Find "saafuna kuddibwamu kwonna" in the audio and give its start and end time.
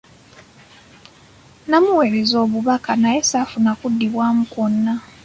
3.29-4.93